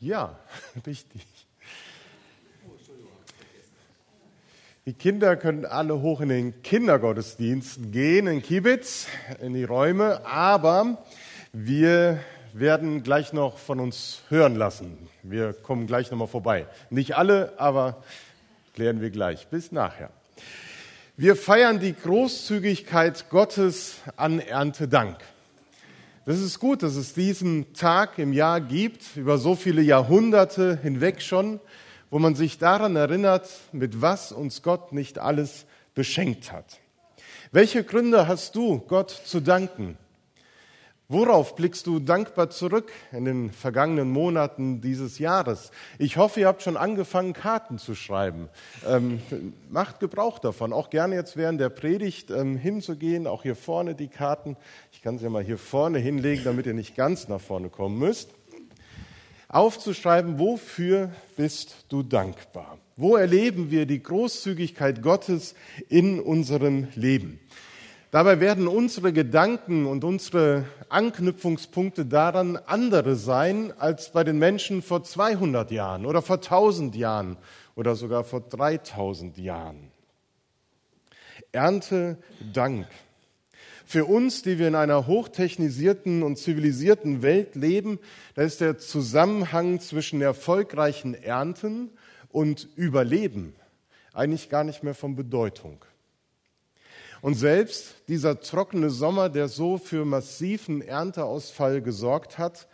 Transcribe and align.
Ja, 0.00 0.38
richtig. 0.86 1.26
Die 4.86 4.94
Kinder 4.94 5.36
können 5.36 5.66
alle 5.66 6.00
hoch 6.00 6.22
in 6.22 6.30
den 6.30 6.62
Kindergottesdienst 6.62 7.92
gehen, 7.92 8.26
in 8.26 8.42
Kibitz, 8.42 9.06
in 9.40 9.52
die 9.52 9.64
Räume, 9.64 10.24
aber 10.24 11.04
wir 11.52 12.18
werden 12.54 13.02
gleich 13.02 13.34
noch 13.34 13.58
von 13.58 13.78
uns 13.78 14.22
hören 14.30 14.56
lassen. 14.56 14.96
Wir 15.22 15.52
kommen 15.52 15.86
gleich 15.86 16.10
nochmal 16.10 16.28
vorbei. 16.28 16.66
Nicht 16.88 17.16
alle, 17.16 17.52
aber 17.58 18.02
klären 18.74 19.02
wir 19.02 19.10
gleich. 19.10 19.48
Bis 19.48 19.70
nachher. 19.70 20.10
Wir 21.16 21.36
feiern 21.36 21.78
die 21.78 21.94
Großzügigkeit 21.94 23.28
Gottes 23.28 23.96
an 24.16 24.40
Erntedank. 24.40 25.18
Das 26.30 26.38
ist 26.38 26.60
gut, 26.60 26.84
dass 26.84 26.94
es 26.94 27.12
diesen 27.12 27.72
Tag 27.72 28.16
im 28.20 28.32
Jahr 28.32 28.60
gibt, 28.60 29.16
über 29.16 29.36
so 29.36 29.56
viele 29.56 29.82
Jahrhunderte 29.82 30.78
hinweg 30.80 31.22
schon, 31.22 31.58
wo 32.08 32.20
man 32.20 32.36
sich 32.36 32.56
daran 32.58 32.94
erinnert, 32.94 33.50
mit 33.72 34.00
was 34.00 34.30
uns 34.30 34.62
Gott 34.62 34.92
nicht 34.92 35.18
alles 35.18 35.66
beschenkt 35.92 36.52
hat. 36.52 36.78
Welche 37.50 37.82
Gründe 37.82 38.28
hast 38.28 38.54
du, 38.54 38.78
Gott 38.78 39.10
zu 39.10 39.40
danken? 39.40 39.98
Worauf 41.12 41.56
blickst 41.56 41.88
du 41.88 41.98
dankbar 41.98 42.50
zurück 42.50 42.92
in 43.10 43.24
den 43.24 43.50
vergangenen 43.50 44.10
Monaten 44.10 44.80
dieses 44.80 45.18
Jahres? 45.18 45.72
Ich 45.98 46.16
hoffe, 46.16 46.38
ihr 46.38 46.46
habt 46.46 46.62
schon 46.62 46.76
angefangen, 46.76 47.32
Karten 47.32 47.78
zu 47.78 47.96
schreiben. 47.96 48.48
Ähm, 48.88 49.20
macht 49.68 49.98
Gebrauch 49.98 50.38
davon, 50.38 50.72
auch 50.72 50.88
gerne 50.88 51.16
jetzt 51.16 51.36
während 51.36 51.60
der 51.60 51.68
Predigt 51.68 52.30
ähm, 52.30 52.56
hinzugehen, 52.56 53.26
auch 53.26 53.42
hier 53.42 53.56
vorne 53.56 53.96
die 53.96 54.06
Karten. 54.06 54.56
Ich 54.92 55.02
kann 55.02 55.18
sie 55.18 55.24
ja 55.24 55.30
mal 55.30 55.42
hier 55.42 55.58
vorne 55.58 55.98
hinlegen, 55.98 56.44
damit 56.44 56.66
ihr 56.66 56.74
nicht 56.74 56.94
ganz 56.94 57.26
nach 57.26 57.40
vorne 57.40 57.70
kommen 57.70 57.98
müsst. 57.98 58.30
Aufzuschreiben, 59.48 60.38
wofür 60.38 61.10
bist 61.36 61.86
du 61.88 62.04
dankbar? 62.04 62.78
Wo 62.94 63.16
erleben 63.16 63.72
wir 63.72 63.84
die 63.84 64.00
Großzügigkeit 64.00 65.02
Gottes 65.02 65.56
in 65.88 66.20
unserem 66.20 66.86
Leben? 66.94 67.40
Dabei 68.10 68.40
werden 68.40 68.66
unsere 68.66 69.12
Gedanken 69.12 69.86
und 69.86 70.02
unsere 70.02 70.64
Anknüpfungspunkte 70.88 72.06
daran 72.06 72.56
andere 72.56 73.14
sein 73.14 73.72
als 73.78 74.10
bei 74.10 74.24
den 74.24 74.36
Menschen 74.38 74.82
vor 74.82 75.04
200 75.04 75.70
Jahren 75.70 76.04
oder 76.06 76.20
vor 76.20 76.36
1000 76.36 76.96
Jahren 76.96 77.36
oder 77.76 77.94
sogar 77.94 78.24
vor 78.24 78.40
3000 78.40 79.38
Jahren. 79.38 79.92
Ernte 81.52 82.18
Dank. 82.52 82.88
Für 83.86 84.04
uns, 84.06 84.42
die 84.42 84.58
wir 84.58 84.66
in 84.68 84.74
einer 84.74 85.06
hochtechnisierten 85.06 86.24
und 86.24 86.36
zivilisierten 86.36 87.22
Welt 87.22 87.54
leben, 87.54 88.00
da 88.34 88.42
ist 88.42 88.60
der 88.60 88.78
Zusammenhang 88.78 89.78
zwischen 89.78 90.20
erfolgreichen 90.20 91.14
Ernten 91.14 91.90
und 92.28 92.68
Überleben 92.74 93.54
eigentlich 94.12 94.48
gar 94.48 94.64
nicht 94.64 94.82
mehr 94.82 94.94
von 94.94 95.14
Bedeutung. 95.14 95.84
Und 97.22 97.34
selbst 97.34 97.94
dieser 98.08 98.40
trockene 98.40 98.90
Sommer, 98.90 99.28
der 99.28 99.48
so 99.48 99.76
für 99.76 100.04
massiven 100.04 100.80
Ernteausfall 100.80 101.82
gesorgt 101.82 102.38
hat, 102.38 102.66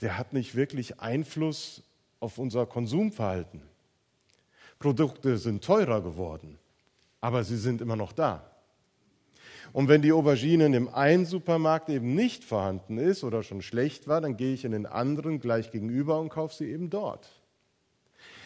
der 0.00 0.16
hat 0.16 0.32
nicht 0.32 0.54
wirklich 0.54 1.00
Einfluss 1.00 1.82
auf 2.20 2.38
unser 2.38 2.66
Konsumverhalten. 2.66 3.62
Produkte 4.78 5.36
sind 5.36 5.62
teurer 5.62 6.02
geworden, 6.02 6.58
aber 7.20 7.44
sie 7.44 7.56
sind 7.56 7.80
immer 7.80 7.96
noch 7.96 8.12
da. 8.12 8.48
Und 9.72 9.88
wenn 9.88 10.02
die 10.02 10.12
Aubergine 10.12 10.66
im 10.66 10.88
einen 10.88 11.24
Supermarkt 11.24 11.88
eben 11.88 12.14
nicht 12.14 12.44
vorhanden 12.44 12.98
ist 12.98 13.24
oder 13.24 13.42
schon 13.42 13.62
schlecht 13.62 14.06
war, 14.06 14.20
dann 14.20 14.36
gehe 14.36 14.52
ich 14.52 14.64
in 14.64 14.72
den 14.72 14.86
anderen 14.86 15.40
gleich 15.40 15.70
gegenüber 15.70 16.20
und 16.20 16.28
kaufe 16.28 16.54
sie 16.54 16.70
eben 16.70 16.90
dort. 16.90 17.28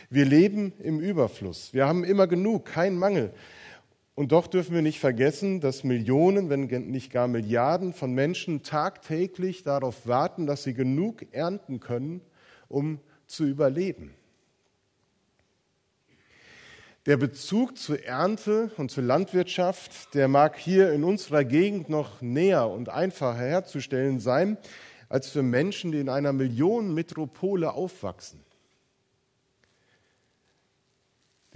Wir 0.08 0.24
leben 0.24 0.72
im 0.78 1.00
Überfluss. 1.00 1.72
Wir 1.74 1.86
haben 1.86 2.04
immer 2.04 2.28
genug, 2.28 2.66
kein 2.66 2.96
Mangel. 2.96 3.32
Und 4.16 4.32
doch 4.32 4.46
dürfen 4.46 4.74
wir 4.74 4.80
nicht 4.80 4.98
vergessen, 4.98 5.60
dass 5.60 5.84
Millionen, 5.84 6.48
wenn 6.48 6.64
nicht 6.90 7.12
gar 7.12 7.28
Milliarden 7.28 7.92
von 7.92 8.14
Menschen 8.14 8.62
tagtäglich 8.62 9.62
darauf 9.62 10.06
warten, 10.06 10.46
dass 10.46 10.62
sie 10.62 10.72
genug 10.72 11.34
ernten 11.34 11.80
können, 11.80 12.22
um 12.68 12.98
zu 13.26 13.44
überleben. 13.44 14.14
Der 17.04 17.18
Bezug 17.18 17.76
zur 17.76 18.02
Ernte 18.02 18.70
und 18.78 18.90
zur 18.90 19.04
Landwirtschaft, 19.04 20.14
der 20.14 20.28
mag 20.28 20.56
hier 20.56 20.94
in 20.94 21.04
unserer 21.04 21.44
Gegend 21.44 21.90
noch 21.90 22.22
näher 22.22 22.70
und 22.70 22.88
einfacher 22.88 23.38
herzustellen 23.38 24.18
sein, 24.18 24.56
als 25.10 25.28
für 25.28 25.42
Menschen, 25.42 25.92
die 25.92 26.00
in 26.00 26.08
einer 26.08 26.32
Millionenmetropole 26.32 27.70
aufwachsen. 27.70 28.45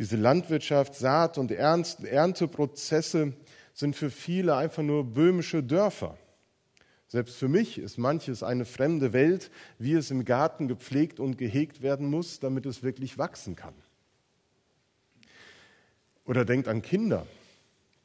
Diese 0.00 0.16
Landwirtschaft, 0.16 0.94
Saat- 0.94 1.36
und 1.36 1.52
Ernteprozesse 1.52 3.34
sind 3.74 3.94
für 3.94 4.08
viele 4.08 4.56
einfach 4.56 4.82
nur 4.82 5.04
böhmische 5.04 5.62
Dörfer. 5.62 6.16
Selbst 7.06 7.36
für 7.36 7.48
mich 7.48 7.76
ist 7.76 7.98
manches 7.98 8.42
eine 8.42 8.64
fremde 8.64 9.12
Welt, 9.12 9.50
wie 9.78 9.92
es 9.92 10.10
im 10.10 10.24
Garten 10.24 10.68
gepflegt 10.68 11.20
und 11.20 11.36
gehegt 11.36 11.82
werden 11.82 12.08
muss, 12.08 12.40
damit 12.40 12.64
es 12.64 12.82
wirklich 12.82 13.18
wachsen 13.18 13.56
kann. 13.56 13.74
Oder 16.24 16.46
denkt 16.46 16.66
an 16.66 16.80
Kinder, 16.80 17.26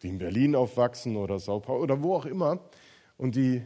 die 0.04 0.10
in 0.10 0.18
Berlin 0.18 0.54
aufwachsen 0.54 1.16
oder 1.16 1.40
Sao 1.40 1.62
Paulo 1.62 1.82
oder 1.82 2.04
wo 2.04 2.14
auch 2.14 2.26
immer 2.26 2.60
und 3.16 3.36
die 3.36 3.66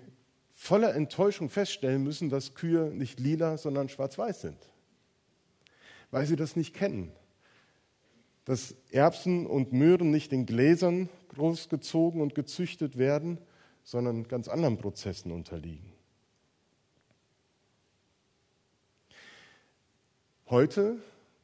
voller 0.52 0.94
Enttäuschung 0.94 1.50
feststellen 1.50 2.04
müssen, 2.04 2.30
dass 2.30 2.54
Kühe 2.54 2.92
nicht 2.94 3.20
lila, 3.20 3.58
sondern 3.58 3.90
schwarz-weiß 3.90 4.42
sind, 4.42 4.70
weil 6.12 6.28
sie 6.28 6.36
das 6.36 6.56
nicht 6.56 6.76
kennen, 6.76 7.12
dass 8.50 8.76
Erbsen 8.90 9.46
und 9.46 9.74
Möhren 9.74 10.10
nicht 10.10 10.34
in 10.34 10.48
Gläsern 10.48 11.08
großgezogen 11.36 12.20
und 12.20 12.34
gezüchtet 12.34 12.98
werden, 12.98 13.38
sondern 13.84 14.28
ganz 14.28 14.48
anderen 14.48 14.80
Prozessen 14.80 15.32
unterliegen. 15.32 15.94
Heute 20.50 20.96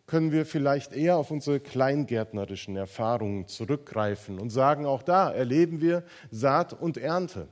können 0.08 0.32
wir 0.32 0.48
vielleicht 0.48 0.94
eher 0.94 1.18
auf 1.18 1.30
unsere 1.30 1.60
kleingärtnerischen 1.60 2.76
Erfahrungen 2.76 3.48
zurückgreifen 3.48 4.40
und 4.40 4.50
sagen, 4.50 4.88
auch 4.88 5.04
da 5.04 5.32
erleben 5.32 5.82
wir 5.82 6.04
Saat 6.32 6.74
und 6.74 6.98
Ernte. 6.98 7.48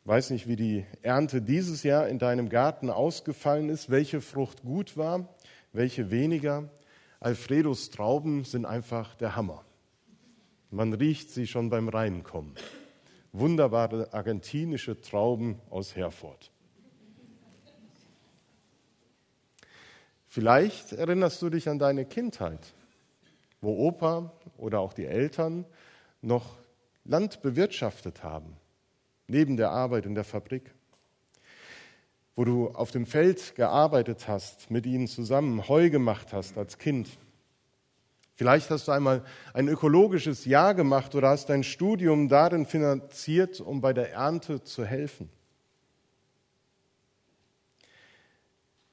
Ich 0.00 0.08
weiß 0.08 0.30
nicht, 0.30 0.48
wie 0.48 0.56
die 0.56 0.84
Ernte 1.02 1.42
dieses 1.42 1.84
Jahr 1.84 2.08
in 2.08 2.18
deinem 2.18 2.48
Garten 2.48 2.90
ausgefallen 2.90 3.68
ist, 3.68 3.88
welche 3.88 4.20
Frucht 4.20 4.64
gut 4.64 4.96
war, 4.96 5.28
welche 5.72 6.10
weniger. 6.10 6.68
Alfredos 7.20 7.90
Trauben 7.90 8.44
sind 8.44 8.66
einfach 8.66 9.14
der 9.16 9.36
Hammer. 9.36 9.64
Man 10.70 10.92
riecht 10.92 11.30
sie 11.30 11.46
schon 11.46 11.70
beim 11.70 11.88
Reinkommen. 11.88 12.54
Wunderbare 13.32 14.12
argentinische 14.12 15.00
Trauben 15.00 15.60
aus 15.70 15.96
Herford. 15.96 16.50
Vielleicht 20.26 20.92
erinnerst 20.92 21.40
du 21.40 21.48
dich 21.48 21.68
an 21.68 21.78
deine 21.78 22.04
Kindheit, 22.04 22.74
wo 23.62 23.88
Opa 23.88 24.32
oder 24.58 24.80
auch 24.80 24.92
die 24.92 25.06
Eltern 25.06 25.64
noch 26.20 26.58
Land 27.04 27.40
bewirtschaftet 27.40 28.22
haben, 28.22 28.56
neben 29.28 29.56
der 29.56 29.70
Arbeit 29.70 30.04
in 30.04 30.14
der 30.14 30.24
Fabrik 30.24 30.75
wo 32.36 32.44
du 32.44 32.68
auf 32.68 32.90
dem 32.90 33.06
Feld 33.06 33.54
gearbeitet 33.56 34.28
hast, 34.28 34.70
mit 34.70 34.86
ihnen 34.86 35.08
zusammen 35.08 35.68
Heu 35.68 35.88
gemacht 35.88 36.32
hast 36.32 36.58
als 36.58 36.78
Kind. 36.78 37.08
Vielleicht 38.34 38.68
hast 38.68 38.86
du 38.86 38.92
einmal 38.92 39.24
ein 39.54 39.66
ökologisches 39.66 40.44
Jahr 40.44 40.74
gemacht 40.74 41.14
oder 41.14 41.30
hast 41.30 41.48
dein 41.48 41.64
Studium 41.64 42.28
darin 42.28 42.66
finanziert, 42.66 43.60
um 43.62 43.80
bei 43.80 43.94
der 43.94 44.12
Ernte 44.12 44.62
zu 44.62 44.84
helfen. 44.84 45.30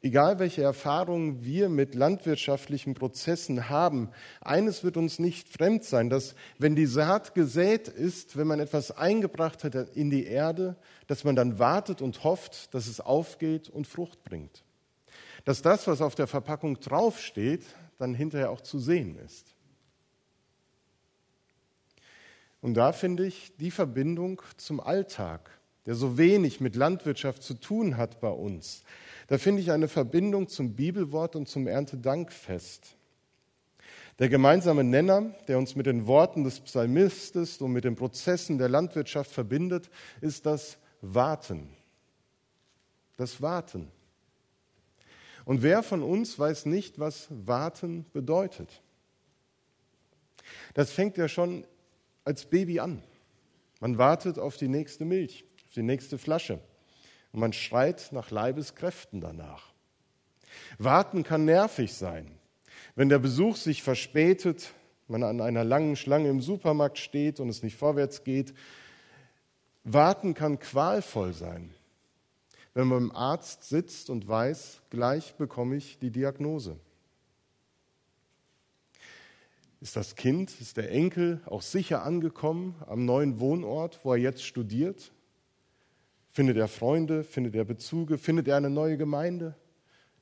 Egal 0.06 0.38
welche 0.38 0.62
Erfahrungen 0.62 1.46
wir 1.46 1.70
mit 1.70 1.96
landwirtschaftlichen 1.96 2.94
Prozessen 2.94 3.70
haben, 3.70 4.10
eines 4.42 4.84
wird 4.84 4.98
uns 4.98 5.18
nicht 5.18 5.48
fremd 5.48 5.86
sein, 5.86 6.10
dass 6.10 6.36
wenn 6.60 6.76
die 6.76 6.88
Saat 6.88 7.34
gesät 7.34 7.88
ist, 7.88 8.36
wenn 8.36 8.46
man 8.46 8.60
etwas 8.60 8.92
eingebracht 8.92 9.64
hat 9.64 9.76
in 9.96 10.10
die 10.10 10.26
Erde, 10.26 10.76
dass 11.08 11.24
man 11.24 11.38
dann 11.38 11.58
wartet 11.58 12.02
und 12.02 12.26
hofft, 12.26 12.74
dass 12.74 12.88
es 12.88 13.00
aufgeht 13.00 13.70
und 13.70 13.88
Frucht 13.88 14.26
bringt. 14.26 14.66
Dass 15.46 15.62
das, 15.62 15.88
was 15.88 16.02
auf 16.02 16.16
der 16.16 16.28
Verpackung 16.28 16.82
draufsteht, 16.82 17.64
dann 17.98 18.14
hinterher 18.14 18.52
auch 18.52 18.62
zu 18.62 18.80
sehen 18.80 19.18
ist. 19.26 19.56
Und 22.60 22.74
da 22.74 22.92
finde 22.92 23.26
ich 23.26 23.56
die 23.56 23.72
Verbindung 23.72 24.42
zum 24.58 24.82
Alltag, 24.82 25.50
der 25.86 25.96
so 25.96 26.18
wenig 26.18 26.62
mit 26.62 26.76
Landwirtschaft 26.76 27.44
zu 27.44 27.56
tun 27.56 27.98
hat 27.98 28.20
bei 28.22 28.30
uns, 28.30 28.84
da 29.28 29.38
finde 29.38 29.62
ich 29.62 29.72
eine 29.72 29.88
Verbindung 29.88 30.48
zum 30.48 30.76
Bibelwort 30.76 31.36
und 31.36 31.48
zum 31.48 31.68
Erntedankfest. 31.68 32.96
Der 34.20 34.30
gemeinsame 34.30 34.84
Nenner, 34.84 35.34
der 35.48 35.58
uns 35.58 35.76
mit 35.76 35.86
den 35.86 36.06
Worten 36.06 36.44
des 36.44 36.60
Psalmistes 36.60 37.58
und 37.62 37.72
mit 37.72 37.84
den 37.84 37.96
Prozessen 37.96 38.58
der 38.58 38.70
Landwirtschaft 38.70 39.32
verbindet, 39.32 39.90
ist 40.22 40.46
das 40.46 40.78
Warten. 41.02 41.70
Das 43.18 43.42
Warten. 43.42 43.92
Und 45.46 45.62
wer 45.62 45.84
von 45.84 46.04
uns 46.04 46.38
weiß 46.38 46.68
nicht, 46.68 47.00
was 47.00 47.28
warten 47.30 48.06
bedeutet? 48.14 48.82
Das 50.74 50.92
fängt 50.92 51.18
ja 51.18 51.28
schon 51.28 51.66
als 52.24 52.46
Baby 52.46 52.80
an. 52.80 53.04
Man 53.80 53.98
wartet 53.98 54.40
auf 54.40 54.58
die 54.58 54.68
nächste 54.68 55.06
Milch, 55.06 55.44
die 55.76 55.84
nächste 55.84 56.18
Flasche. 56.18 56.60
Und 57.32 57.40
man 57.40 57.54
schreit 57.54 58.10
nach 58.12 58.32
Leibeskräften 58.32 59.22
danach. 59.22 59.74
Warten 60.78 61.24
kann 61.24 61.46
nervig 61.46 61.94
sein. 61.94 62.32
Wenn 62.96 63.10
der 63.10 63.20
Besuch 63.20 63.56
sich 63.56 63.82
verspätet, 63.82 64.74
man 65.08 65.24
an 65.24 65.42
einer 65.42 65.64
langen 65.64 65.96
Schlange 65.96 66.30
im 66.30 66.42
Supermarkt 66.42 66.98
steht 66.98 67.40
und 67.40 67.50
es 67.50 67.64
nicht 67.64 67.76
vorwärts 67.76 68.24
geht. 68.24 68.54
Warten 69.84 70.34
kann 70.34 70.60
qualvoll 70.60 71.34
sein, 71.34 71.74
wenn 72.74 72.88
man 72.88 73.10
beim 73.10 73.16
Arzt 73.16 73.64
sitzt 73.64 74.10
und 74.10 74.28
weiß, 74.28 74.82
gleich 74.90 75.36
bekomme 75.36 75.76
ich 75.76 76.00
die 76.00 76.12
Diagnose. 76.12 76.78
Ist 79.82 79.98
das 79.98 80.16
Kind, 80.16 80.62
ist 80.62 80.78
der 80.78 80.92
Enkel 80.92 81.42
auch 81.46 81.62
sicher 81.62 82.04
angekommen 82.04 82.76
am 82.88 83.04
neuen 83.04 83.40
Wohnort, 83.40 84.00
wo 84.04 84.14
er 84.14 84.20
jetzt 84.20 84.46
studiert? 84.46 85.12
Findet 86.34 86.58
er 86.58 86.68
Freunde, 86.68 87.24
findet 87.24 87.54
er 87.54 87.64
Bezüge, 87.64 88.18
findet 88.18 88.48
er 88.48 88.58
eine 88.58 88.72
neue 88.72 88.98
Gemeinde? 88.98 89.54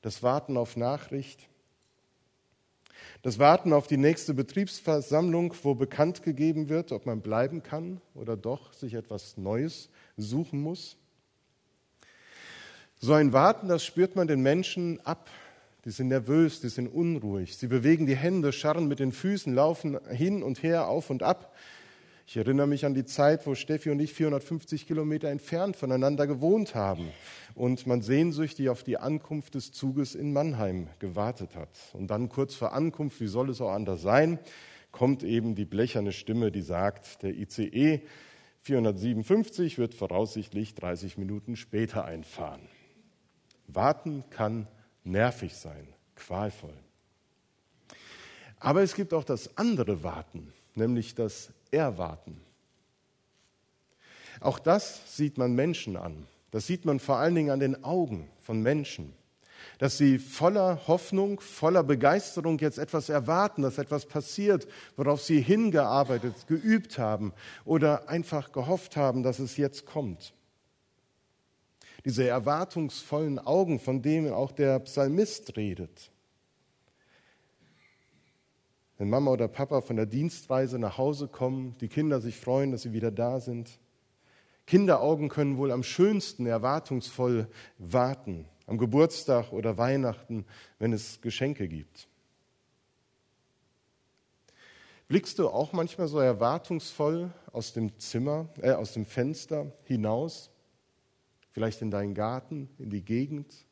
Das 0.02 0.22
Warten 0.22 0.58
auf 0.58 0.76
Nachricht. 0.76 1.48
Das 3.22 3.38
Warten 3.38 3.72
auf 3.72 3.86
die 3.86 3.96
nächste 3.96 4.34
Betriebsversammlung, 4.34 5.54
wo 5.62 5.74
bekannt 5.74 6.22
gegeben 6.22 6.68
wird, 6.68 6.92
ob 6.92 7.06
man 7.06 7.22
bleiben 7.22 7.62
kann 7.62 8.02
oder 8.14 8.36
doch 8.36 8.74
sich 8.74 8.92
etwas 8.92 9.38
Neues 9.38 9.88
suchen 10.18 10.60
muss. 10.60 10.98
So 13.00 13.14
ein 13.14 13.32
Warten, 13.32 13.68
das 13.68 13.82
spürt 13.82 14.14
man 14.14 14.28
den 14.28 14.42
Menschen 14.42 15.00
ab. 15.06 15.30
Die 15.86 15.90
sind 15.90 16.08
nervös, 16.08 16.60
die 16.60 16.68
sind 16.68 16.88
unruhig. 16.88 17.56
Sie 17.56 17.68
bewegen 17.68 18.04
die 18.04 18.16
Hände, 18.16 18.52
scharren 18.52 18.86
mit 18.86 18.98
den 18.98 19.12
Füßen, 19.12 19.54
laufen 19.54 19.98
hin 20.10 20.42
und 20.42 20.62
her, 20.62 20.88
auf 20.88 21.08
und 21.08 21.22
ab. 21.22 21.54
Ich 22.26 22.36
erinnere 22.36 22.66
mich 22.66 22.84
an 22.86 22.94
die 22.94 23.04
Zeit, 23.04 23.46
wo 23.46 23.54
Steffi 23.54 23.90
und 23.90 24.00
ich 24.00 24.12
450 24.12 24.86
Kilometer 24.86 25.28
entfernt 25.28 25.76
voneinander 25.76 26.26
gewohnt 26.26 26.74
haben 26.74 27.08
und 27.54 27.86
man 27.86 28.00
sehnsüchtig 28.00 28.68
auf 28.68 28.84
die 28.84 28.98
Ankunft 28.98 29.54
des 29.54 29.72
Zuges 29.72 30.14
in 30.14 30.32
Mannheim 30.32 30.88
gewartet 30.98 31.56
hat. 31.56 31.68
Und 31.92 32.08
dann 32.08 32.28
kurz 32.28 32.54
vor 32.54 32.72
Ankunft, 32.72 33.20
wie 33.20 33.26
soll 33.26 33.50
es 33.50 33.60
auch 33.60 33.72
anders 33.72 34.02
sein, 34.02 34.38
kommt 34.92 35.24
eben 35.24 35.54
die 35.54 35.64
blecherne 35.64 36.12
Stimme, 36.12 36.52
die 36.52 36.62
sagt, 36.62 37.22
der 37.22 37.34
ICE 37.34 38.02
457 38.60 39.78
wird 39.78 39.92
voraussichtlich 39.92 40.74
30 40.76 41.18
Minuten 41.18 41.56
später 41.56 42.04
einfahren. 42.04 42.68
Warten 43.66 44.24
kann 44.30 44.68
nervig 45.02 45.56
sein, 45.56 45.88
qualvoll. 46.14 46.76
Aber 48.60 48.82
es 48.82 48.94
gibt 48.94 49.12
auch 49.12 49.24
das 49.24 49.56
andere 49.58 50.04
Warten, 50.04 50.52
nämlich 50.74 51.14
das 51.14 51.50
Erwarten. 51.70 52.40
Auch 54.40 54.58
das 54.58 55.16
sieht 55.16 55.38
man 55.38 55.54
Menschen 55.54 55.96
an. 55.96 56.26
Das 56.50 56.66
sieht 56.66 56.84
man 56.84 57.00
vor 57.00 57.16
allen 57.16 57.34
Dingen 57.34 57.50
an 57.50 57.60
den 57.60 57.82
Augen 57.84 58.28
von 58.40 58.60
Menschen, 58.60 59.14
dass 59.78 59.96
sie 59.96 60.18
voller 60.18 60.86
Hoffnung, 60.86 61.40
voller 61.40 61.82
Begeisterung 61.82 62.58
jetzt 62.58 62.78
etwas 62.78 63.08
erwarten, 63.08 63.62
dass 63.62 63.78
etwas 63.78 64.06
passiert, 64.06 64.68
worauf 64.96 65.22
sie 65.22 65.40
hingearbeitet, 65.40 66.46
geübt 66.46 66.98
haben 66.98 67.32
oder 67.64 68.08
einfach 68.08 68.52
gehofft 68.52 68.96
haben, 68.96 69.22
dass 69.22 69.38
es 69.38 69.56
jetzt 69.56 69.86
kommt. 69.86 70.34
Diese 72.04 72.26
erwartungsvollen 72.26 73.38
Augen, 73.38 73.78
von 73.78 74.02
denen 74.02 74.32
auch 74.32 74.52
der 74.52 74.80
Psalmist 74.80 75.56
redet. 75.56 76.10
Wenn 79.02 79.10
Mama 79.10 79.32
oder 79.32 79.48
Papa 79.48 79.80
von 79.80 79.96
der 79.96 80.06
Dienstreise 80.06 80.78
nach 80.78 80.96
Hause 80.96 81.26
kommen, 81.26 81.76
die 81.78 81.88
Kinder 81.88 82.20
sich 82.20 82.36
freuen, 82.36 82.70
dass 82.70 82.82
sie 82.82 82.92
wieder 82.92 83.10
da 83.10 83.40
sind, 83.40 83.80
Kinderaugen 84.64 85.28
können 85.28 85.56
wohl 85.56 85.72
am 85.72 85.82
schönsten 85.82 86.46
erwartungsvoll 86.46 87.48
warten, 87.78 88.46
am 88.68 88.78
Geburtstag 88.78 89.52
oder 89.52 89.76
Weihnachten, 89.76 90.46
wenn 90.78 90.92
es 90.92 91.20
Geschenke 91.20 91.66
gibt. 91.66 92.06
Blickst 95.08 95.40
du 95.40 95.48
auch 95.48 95.72
manchmal 95.72 96.06
so 96.06 96.20
erwartungsvoll 96.20 97.32
aus 97.50 97.72
dem 97.72 97.98
Zimmer, 97.98 98.50
äh, 98.60 98.70
aus 98.70 98.92
dem 98.92 99.04
Fenster 99.04 99.72
hinaus, 99.82 100.48
vielleicht 101.50 101.82
in 101.82 101.90
deinen 101.90 102.14
Garten, 102.14 102.68
in 102.78 102.90
die 102.90 103.04
Gegend, 103.04 103.66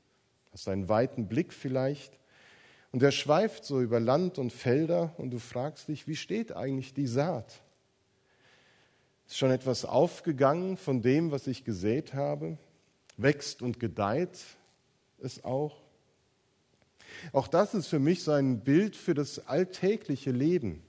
hast 0.51 0.67
einen 0.67 0.89
weiten 0.89 1.29
Blick 1.29 1.53
vielleicht, 1.53 2.20
und 2.93 3.03
er 3.03 3.13
schweift 3.13 3.65
so 3.65 3.81
über 3.81 4.01
Land 4.01 4.39
und 4.39 4.53
Felder 4.53 5.15
und 5.17 5.31
du 5.31 5.39
fragst 5.39 5.89
dich, 5.89 6.09
wie 6.09 6.17
steht 6.17 6.53
eigentlich 6.53 6.93
die 6.93 7.07
Saat? 7.07 7.63
Ist 9.27 9.39
schon 9.39 9.53
etwas 9.53 9.85
aufgegangen 9.85 10.77
von 10.77 11.03
dem, 11.03 11.31
was 11.31 11.47
ich 11.47 11.65
gesät 11.65 12.15
habe? 12.15 12.59
Wächst 13.17 13.63
und 13.63 13.79
gedeiht 13.79 14.39
es 15.19 15.45
auch? 15.45 15.81
Auch 17.33 17.49
das 17.49 17.75
ist 17.75 17.87
für 17.87 17.99
mich 17.99 18.25
so 18.25 18.33
ein 18.33 18.61
Bild 18.61 18.97
für 18.97 19.15
das 19.15 19.47
alltägliche 19.47 20.31
Leben. 20.33 20.83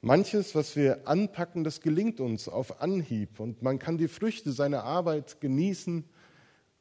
Manches, 0.00 0.54
was 0.54 0.76
wir 0.76 1.08
anpacken, 1.08 1.64
das 1.64 1.80
gelingt 1.80 2.20
uns 2.20 2.48
auf 2.48 2.80
Anhieb 2.82 3.40
und 3.40 3.62
man 3.62 3.78
kann 3.78 3.98
die 3.98 4.08
Früchte 4.08 4.52
seiner 4.52 4.84
Arbeit 4.84 5.40
genießen 5.40 6.04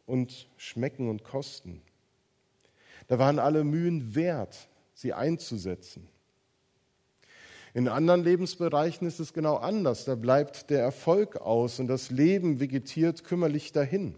und 0.06 0.50
schmecken 0.58 1.10
und 1.10 1.24
kosten. 1.24 1.82
Da 3.14 3.20
waren 3.20 3.38
alle 3.38 3.64
Mühen 3.64 4.16
wert, 4.16 4.58
sie 4.96 5.14
einzusetzen. 5.14 6.10
In 7.76 7.88
anderen 7.88 8.24
Lebensbereichen 8.24 9.06
ist 9.06 9.20
es 9.20 9.34
genau 9.34 9.58
anders. 9.58 10.06
Da 10.06 10.16
bleibt 10.16 10.72
der 10.72 10.82
Erfolg 10.82 11.36
aus 11.36 11.80
und 11.80 11.90
das 11.90 12.10
Leben 12.10 12.60
vegetiert 12.60 13.24
kümmerlich 13.24 13.72
dahin. 13.72 14.16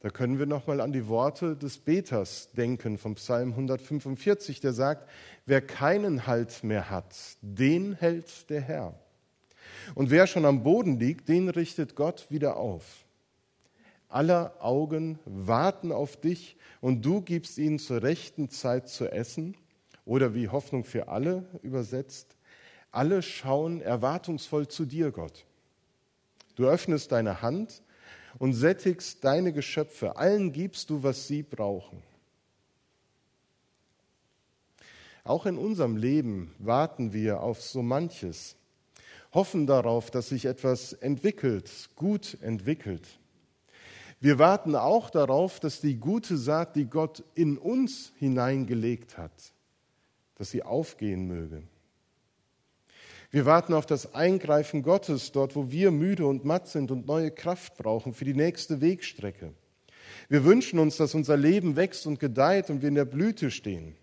Da 0.00 0.10
können 0.10 0.40
wir 0.40 0.46
nochmal 0.46 0.80
an 0.80 0.92
die 0.92 1.06
Worte 1.06 1.54
des 1.54 1.78
Beters 1.78 2.50
denken 2.56 2.98
vom 2.98 3.14
Psalm 3.14 3.50
145, 3.50 4.58
der 4.58 4.72
sagt, 4.72 5.08
wer 5.46 5.60
keinen 5.60 6.26
Halt 6.26 6.64
mehr 6.64 6.90
hat, 6.90 7.14
den 7.40 7.94
hält 7.94 8.50
der 8.50 8.62
Herr. 8.62 8.98
Und 9.94 10.10
wer 10.10 10.26
schon 10.26 10.44
am 10.44 10.64
Boden 10.64 10.98
liegt, 10.98 11.28
den 11.28 11.48
richtet 11.48 11.94
Gott 11.94 12.26
wieder 12.30 12.56
auf. 12.56 13.04
Aller 14.08 14.54
Augen 14.60 15.18
warten 15.26 15.92
auf 15.92 16.16
dich 16.16 16.56
und 16.80 17.04
du 17.04 17.20
gibst 17.20 17.58
ihnen 17.58 17.78
zur 17.78 18.02
rechten 18.02 18.48
Zeit 18.48 18.88
zu 18.88 19.10
essen 19.10 19.56
oder 20.06 20.34
wie 20.34 20.48
Hoffnung 20.48 20.84
für 20.84 21.08
alle 21.08 21.44
übersetzt, 21.62 22.36
alle 22.90 23.22
schauen 23.22 23.82
erwartungsvoll 23.82 24.68
zu 24.68 24.86
dir, 24.86 25.10
Gott. 25.10 25.44
Du 26.56 26.66
öffnest 26.66 27.12
deine 27.12 27.42
Hand 27.42 27.82
und 28.38 28.54
sättigst 28.54 29.22
deine 29.24 29.52
Geschöpfe, 29.52 30.16
allen 30.16 30.52
gibst 30.52 30.88
du, 30.90 31.02
was 31.02 31.28
sie 31.28 31.42
brauchen. 31.42 32.02
Auch 35.24 35.44
in 35.44 35.58
unserem 35.58 35.98
Leben 35.98 36.54
warten 36.58 37.12
wir 37.12 37.42
auf 37.42 37.60
so 37.60 37.82
manches, 37.82 38.56
hoffen 39.34 39.66
darauf, 39.66 40.10
dass 40.10 40.30
sich 40.30 40.46
etwas 40.46 40.94
entwickelt, 40.94 41.90
gut 41.96 42.38
entwickelt. 42.40 43.06
Wir 44.20 44.38
warten 44.38 44.74
auch 44.74 45.10
darauf, 45.10 45.60
dass 45.60 45.80
die 45.80 45.96
gute 45.96 46.36
Saat, 46.36 46.74
die 46.74 46.86
Gott 46.86 47.22
in 47.34 47.56
uns 47.56 48.12
hineingelegt 48.18 49.16
hat, 49.16 49.32
dass 50.34 50.50
sie 50.50 50.62
aufgehen 50.62 51.26
möge. 51.26 51.62
Wir 53.30 53.44
warten 53.44 53.74
auf 53.74 53.86
das 53.86 54.14
Eingreifen 54.14 54.82
Gottes 54.82 55.32
dort, 55.32 55.54
wo 55.54 55.70
wir 55.70 55.90
müde 55.90 56.26
und 56.26 56.44
matt 56.44 56.66
sind 56.66 56.90
und 56.90 57.06
neue 57.06 57.30
Kraft 57.30 57.76
brauchen 57.76 58.14
für 58.14 58.24
die 58.24 58.34
nächste 58.34 58.80
Wegstrecke. 58.80 59.52
Wir 60.28 60.44
wünschen 60.44 60.78
uns, 60.78 60.96
dass 60.96 61.14
unser 61.14 61.36
Leben 61.36 61.76
wächst 61.76 62.06
und 62.06 62.18
gedeiht 62.18 62.70
und 62.70 62.80
wir 62.80 62.88
in 62.88 62.94
der 62.94 63.04
Blüte 63.04 63.50
stehen. 63.50 63.94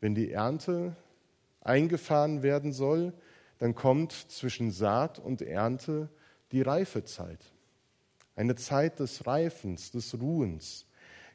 Wenn 0.00 0.14
die 0.14 0.30
Ernte 0.30 0.96
eingefahren 1.62 2.42
werden 2.42 2.72
soll, 2.72 3.12
dann 3.58 3.74
kommt 3.74 4.12
zwischen 4.12 4.70
Saat 4.70 5.18
und 5.18 5.42
Ernte 5.42 6.08
die 6.50 6.62
Reifezeit 6.62 7.52
eine 8.36 8.54
Zeit 8.54 8.98
des 9.00 9.26
Reifens, 9.26 9.90
des 9.90 10.18
Ruhens. 10.20 10.86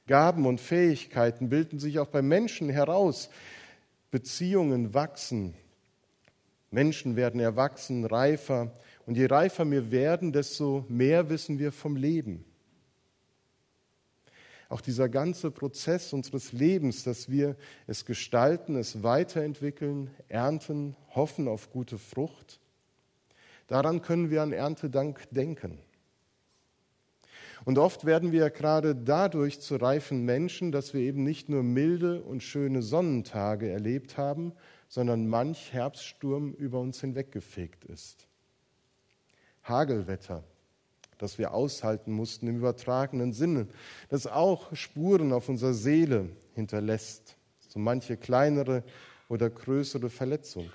Gaben 0.08 0.46
und 0.46 0.62
Fähigkeiten 0.62 1.50
bilden 1.50 1.80
sich 1.80 2.00
auch 2.00 2.08
bei 2.08 2.22
Menschen 2.22 2.70
heraus. 2.70 3.30
Beziehungen 4.10 4.94
wachsen. 4.94 5.54
Menschen 6.72 7.16
werden 7.16 7.40
erwachsen, 7.40 8.06
reifer. 8.06 8.72
Und 9.06 9.18
je 9.18 9.26
reifer 9.26 9.70
wir 9.70 9.92
werden, 9.92 10.32
desto 10.32 10.86
mehr 10.90 11.30
wissen 11.30 11.60
wir 11.60 11.72
vom 11.72 11.96
Leben. 11.96 12.46
Auch 14.70 14.82
dieser 14.82 15.10
ganze 15.10 15.52
Prozess 15.52 16.14
unseres 16.14 16.52
Lebens, 16.52 17.04
dass 17.04 17.30
wir 17.30 17.56
es 17.88 18.06
gestalten, 18.06 18.76
es 18.76 19.04
weiterentwickeln, 19.04 20.10
ernten, 20.28 20.96
hoffen 21.16 21.48
auf 21.48 21.72
gute 21.72 21.98
Frucht, 21.98 22.60
Daran 23.68 24.02
können 24.02 24.32
wir 24.32 24.42
an 24.42 24.54
Erntedank 24.54 25.30
denken. 25.32 25.78
Und 27.66 27.78
oft 27.78 28.06
werden 28.06 28.32
wir 28.32 28.50
gerade 28.50 28.96
dadurch 28.96 29.60
zu 29.60 29.76
reifen 29.76 30.24
Menschen, 30.24 30.72
dass 30.72 30.94
wir 30.94 31.02
eben 31.02 31.24
nicht 31.24 31.50
nur 31.50 31.64
milde 31.64 32.22
und 32.24 32.44
schöne 32.44 32.82
Sonnentage 32.82 33.70
erlebt 33.70 34.18
haben, 34.18 34.54
sondern 34.88 35.28
manch 35.28 35.74
Herbststurm 35.74 36.54
über 36.54 36.80
uns 36.80 37.02
hinweggefegt 37.02 37.84
ist. 37.84 38.28
Hagelwetter, 39.64 40.46
das 41.18 41.38
wir 41.38 41.54
aushalten 41.54 42.12
mussten 42.12 42.48
im 42.48 42.58
übertragenen 42.58 43.34
Sinne, 43.34 43.68
das 44.10 44.28
auch 44.28 44.76
Spuren 44.76 45.34
auf 45.34 45.50
unserer 45.50 45.74
Seele 45.74 46.30
hinterlässt, 46.54 47.36
so 47.68 47.80
manche 47.80 48.18
kleinere 48.18 48.84
oder 49.30 49.50
größere 49.50 50.10
Verletzung. 50.10 50.70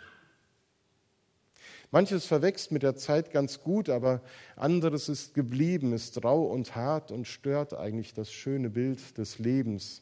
Manches 1.91 2.25
verwächst 2.25 2.73
mit 2.73 2.83
der 2.83 2.97
Zeit 2.97 3.33
ganz 3.33 3.61
gut, 3.61 3.91
aber 3.91 4.23
anderes 4.57 5.11
ist 5.11 5.35
geblieben, 5.35 5.93
ist 5.93 6.25
rau 6.25 6.45
und 6.45 6.75
hart 6.75 7.13
und 7.13 7.27
stört 7.27 7.75
eigentlich 7.75 8.15
das 8.15 8.33
schöne 8.33 8.71
Bild 8.71 9.19
des 9.19 9.39
Lebens. 9.39 10.01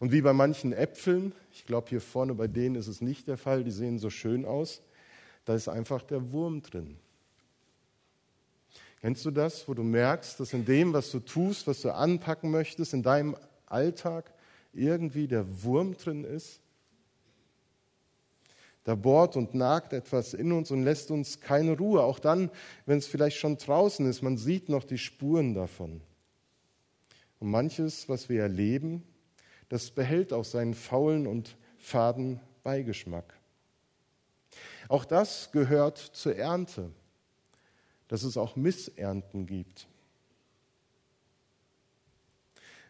Und 0.00 0.10
wie 0.10 0.20
bei 0.20 0.32
manchen 0.32 0.72
Äpfeln, 0.72 1.32
ich 1.52 1.64
glaube 1.64 1.90
hier 1.90 2.00
vorne 2.00 2.34
bei 2.34 2.48
denen 2.48 2.74
ist 2.74 2.88
es 2.88 3.00
nicht 3.00 3.28
der 3.28 3.36
Fall, 3.36 3.62
die 3.62 3.70
sehen 3.70 4.00
so 4.00 4.10
schön 4.10 4.44
aus, 4.44 4.82
da 5.44 5.54
ist 5.54 5.68
einfach 5.68 6.02
der 6.02 6.32
Wurm 6.32 6.60
drin. 6.60 6.98
Kennst 9.02 9.24
du 9.24 9.32
das, 9.32 9.66
wo 9.66 9.74
du 9.74 9.82
merkst, 9.82 10.38
dass 10.38 10.52
in 10.52 10.64
dem, 10.64 10.92
was 10.92 11.10
du 11.10 11.18
tust, 11.18 11.66
was 11.66 11.82
du 11.82 11.92
anpacken 11.92 12.52
möchtest, 12.52 12.94
in 12.94 13.02
deinem 13.02 13.36
Alltag 13.66 14.32
irgendwie 14.72 15.26
der 15.26 15.64
Wurm 15.64 15.96
drin 15.96 16.22
ist? 16.22 16.60
Da 18.84 18.94
bohrt 18.94 19.36
und 19.36 19.54
nagt 19.54 19.92
etwas 19.92 20.34
in 20.34 20.52
uns 20.52 20.70
und 20.70 20.84
lässt 20.84 21.10
uns 21.10 21.40
keine 21.40 21.76
Ruhe, 21.76 22.04
auch 22.04 22.20
dann, 22.20 22.48
wenn 22.86 22.98
es 22.98 23.08
vielleicht 23.08 23.38
schon 23.38 23.56
draußen 23.56 24.06
ist. 24.06 24.22
Man 24.22 24.38
sieht 24.38 24.68
noch 24.68 24.84
die 24.84 24.98
Spuren 24.98 25.52
davon. 25.52 26.00
Und 27.40 27.50
manches, 27.50 28.08
was 28.08 28.28
wir 28.28 28.42
erleben, 28.42 29.02
das 29.68 29.90
behält 29.90 30.32
auch 30.32 30.44
seinen 30.44 30.74
faulen 30.74 31.26
und 31.26 31.56
faden 31.76 32.38
Beigeschmack. 32.62 33.34
Auch 34.88 35.04
das 35.04 35.50
gehört 35.50 35.98
zur 35.98 36.36
Ernte, 36.36 36.92
dass 38.12 38.24
es 38.24 38.36
auch 38.36 38.56
Missernten 38.56 39.46
gibt. 39.46 39.88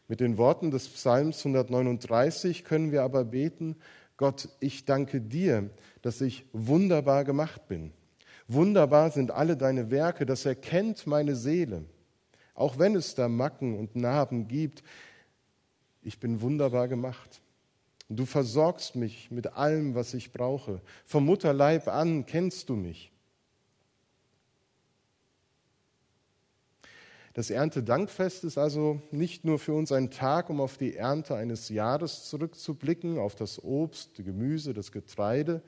Mit 0.08 0.18
den 0.18 0.36
Worten 0.36 0.72
des 0.72 0.88
Psalms 0.88 1.38
139 1.46 2.64
können 2.64 2.90
wir 2.90 3.04
aber 3.04 3.24
beten, 3.24 3.76
Gott, 4.16 4.48
ich 4.58 4.84
danke 4.84 5.20
dir, 5.20 5.70
dass 6.02 6.20
ich 6.20 6.44
wunderbar 6.52 7.22
gemacht 7.22 7.68
bin. 7.68 7.92
Wunderbar 8.48 9.12
sind 9.12 9.30
alle 9.30 9.56
deine 9.56 9.92
Werke, 9.92 10.26
das 10.26 10.44
erkennt 10.44 11.06
meine 11.06 11.36
Seele. 11.36 11.84
Auch 12.54 12.80
wenn 12.80 12.96
es 12.96 13.14
da 13.14 13.28
Macken 13.28 13.78
und 13.78 13.94
Narben 13.94 14.48
gibt, 14.48 14.82
ich 16.02 16.18
bin 16.18 16.40
wunderbar 16.40 16.88
gemacht. 16.88 17.40
du 18.08 18.26
versorgst 18.26 18.96
mich 18.96 19.30
mit 19.30 19.52
allem, 19.52 19.94
was 19.94 20.14
ich 20.14 20.32
brauche. 20.32 20.80
Vom 21.04 21.26
Mutterleib 21.26 21.86
an 21.86 22.26
kennst 22.26 22.68
du 22.68 22.74
mich. 22.74 23.11
Das 27.34 27.48
Erntedankfest 27.48 28.44
ist 28.44 28.58
also 28.58 29.00
nicht 29.10 29.44
nur 29.44 29.58
für 29.58 29.72
uns 29.72 29.90
ein 29.90 30.10
Tag, 30.10 30.50
um 30.50 30.60
auf 30.60 30.76
die 30.76 30.96
Ernte 30.96 31.34
eines 31.34 31.70
Jahres 31.70 32.28
zurückzublicken, 32.28 33.18
auf 33.18 33.34
das 33.34 33.62
Obst, 33.64 34.16
Gemüse, 34.16 34.74
das 34.74 34.92
Getreide, 34.92 35.62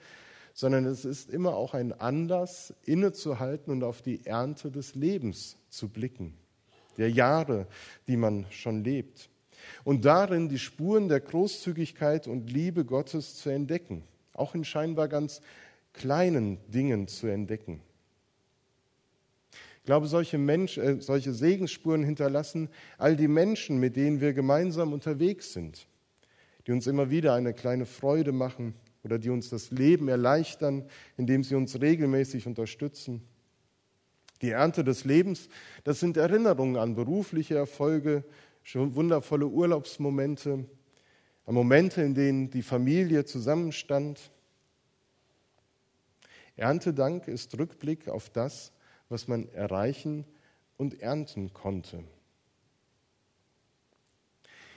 sondern 0.52 0.84
es 0.84 1.06
ist 1.06 1.30
immer 1.30 1.56
auch 1.56 1.72
ein 1.72 1.92
Anlass, 1.92 2.74
innezuhalten 2.84 3.72
und 3.72 3.82
auf 3.82 4.02
die 4.02 4.26
Ernte 4.26 4.70
des 4.70 4.94
Lebens 4.94 5.56
zu 5.70 5.88
blicken, 5.88 6.34
der 6.98 7.10
Jahre, 7.10 7.66
die 8.08 8.18
man 8.18 8.44
schon 8.50 8.84
lebt. 8.84 9.30
Und 9.84 10.04
darin 10.04 10.50
die 10.50 10.58
Spuren 10.58 11.08
der 11.08 11.20
Großzügigkeit 11.20 12.28
und 12.28 12.52
Liebe 12.52 12.84
Gottes 12.84 13.36
zu 13.36 13.48
entdecken, 13.48 14.04
auch 14.34 14.54
in 14.54 14.64
scheinbar 14.64 15.08
ganz 15.08 15.40
kleinen 15.94 16.58
Dingen 16.68 17.08
zu 17.08 17.26
entdecken. 17.26 17.80
Ich 19.84 19.86
glaube, 19.86 20.06
solche, 20.06 20.38
Mensch, 20.38 20.78
äh, 20.78 20.98
solche 21.02 21.34
Segensspuren 21.34 22.02
hinterlassen 22.02 22.70
all 22.96 23.16
die 23.16 23.28
Menschen, 23.28 23.78
mit 23.78 23.96
denen 23.96 24.18
wir 24.22 24.32
gemeinsam 24.32 24.94
unterwegs 24.94 25.52
sind, 25.52 25.86
die 26.66 26.72
uns 26.72 26.86
immer 26.86 27.10
wieder 27.10 27.34
eine 27.34 27.52
kleine 27.52 27.84
Freude 27.84 28.32
machen 28.32 28.72
oder 29.02 29.18
die 29.18 29.28
uns 29.28 29.50
das 29.50 29.70
Leben 29.70 30.08
erleichtern, 30.08 30.88
indem 31.18 31.44
sie 31.44 31.54
uns 31.54 31.78
regelmäßig 31.78 32.46
unterstützen. 32.46 33.20
Die 34.40 34.48
Ernte 34.48 34.84
des 34.84 35.04
Lebens, 35.04 35.50
das 35.84 36.00
sind 36.00 36.16
Erinnerungen 36.16 36.76
an 36.76 36.94
berufliche 36.94 37.56
Erfolge, 37.56 38.24
schon 38.62 38.94
wundervolle 38.94 39.48
Urlaubsmomente, 39.48 40.64
an 41.44 41.54
Momente, 41.54 42.00
in 42.00 42.14
denen 42.14 42.48
die 42.48 42.62
Familie 42.62 43.26
zusammenstand. 43.26 44.30
Erntedank 46.56 47.28
ist 47.28 47.58
Rückblick 47.58 48.08
auf 48.08 48.30
das, 48.30 48.72
was 49.08 49.28
man 49.28 49.48
erreichen 49.50 50.24
und 50.76 51.00
ernten 51.00 51.52
konnte. 51.52 52.04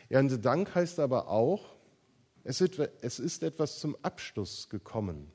Erntedank 0.09 0.73
heißt 0.73 0.99
aber 0.99 1.27
auch, 1.27 1.75
es 2.43 2.61
ist 2.61 3.43
etwas 3.43 3.79
zum 3.79 3.97
Abschluss 4.03 4.69
gekommen. 4.69 5.31